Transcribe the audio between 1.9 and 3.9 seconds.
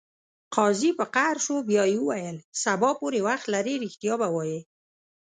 یې وویل: سبا پورې وخت لرې